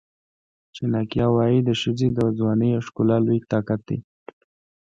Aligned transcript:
چناکیا 0.75 1.27
وایي 1.35 1.59
د 1.63 1.69
ښځې 1.81 2.07
ځواني 2.37 2.69
او 2.75 2.81
ښکلا 2.87 3.17
لوی 3.25 3.39
طاقت 3.51 3.79
دی. 3.89 3.99